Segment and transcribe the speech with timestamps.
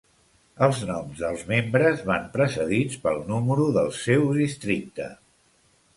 [0.67, 5.15] Els noms dels membres van precedits pel número dels seu districte.